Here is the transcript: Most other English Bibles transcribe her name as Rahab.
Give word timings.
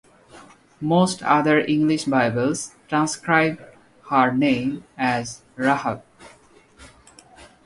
Most 0.81 1.21
other 1.21 1.59
English 1.59 2.05
Bibles 2.05 2.73
transcribe 2.87 3.61
her 4.09 4.31
name 4.31 4.83
as 4.97 5.43
Rahab. 5.55 6.01